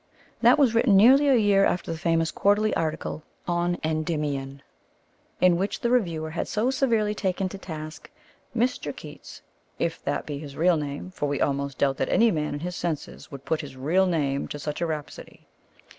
That 0.41 0.57
was 0.57 0.73
written 0.73 0.97
nearly 0.97 1.27
a 1.27 1.35
year 1.35 1.63
after 1.63 1.91
the 1.91 1.97
famous 1.99 2.31
Quarterly 2.31 2.73
article 2.73 3.21
on 3.47 3.77
Endymion, 3.83 4.63
in 5.39 5.57
which 5.57 5.81
the 5.81 5.91
reviewer 5.91 6.31
had 6.31 6.47
so 6.47 6.71
severely 6.71 7.13
taken 7.13 7.47
to 7.49 7.59
task 7.59 8.09
"Mr. 8.57 8.95
Keats 8.95 9.43
(if 9.77 10.03
that 10.03 10.25
be 10.25 10.39
his 10.39 10.57
real 10.57 10.75
name, 10.77 11.11
for 11.11 11.27
we 11.29 11.39
almost 11.39 11.77
doubt 11.77 11.97
that 11.97 12.09
any 12.09 12.31
man 12.31 12.55
in 12.55 12.59
his 12.61 12.75
senses 12.75 13.29
would 13.29 13.45
put 13.45 13.61
his 13.61 13.77
real 13.77 14.07
name 14.07 14.47
to 14.47 14.57
such 14.57 14.81
a 14.81 14.87
rhapsody)." 14.87 15.45